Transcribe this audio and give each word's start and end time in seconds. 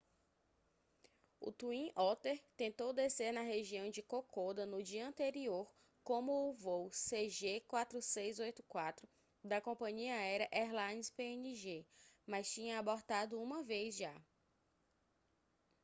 o 1.39 1.51
twin 1.51 1.91
otter 1.95 2.43
tentou 2.57 2.91
descer 2.91 3.31
na 3.31 3.43
região 3.43 3.87
de 3.91 4.01
kokoda 4.01 4.65
no 4.65 4.81
dia 4.81 5.07
anterior 5.07 5.71
como 6.03 6.49
o 6.49 6.53
voo 6.53 6.89
cg4684 6.89 9.03
da 9.43 9.61
compania 9.61 10.15
aérea 10.15 10.49
airlines 10.51 11.11
png 11.11 11.85
mas 12.25 12.51
tinha 12.51 12.79
abortado 12.79 13.39
uma 13.39 13.61
vez 13.61 13.95
já 13.95 14.19